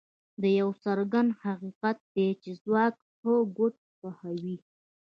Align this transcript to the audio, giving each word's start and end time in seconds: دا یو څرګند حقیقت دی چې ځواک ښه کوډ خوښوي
دا 0.41 0.49
یو 0.61 0.69
څرګند 0.83 1.29
حقیقت 1.43 1.97
دی 2.13 2.27
چې 2.41 2.51
ځواک 2.61 2.95
ښه 3.13 3.33
کوډ 3.55 3.73
خوښوي 3.97 4.55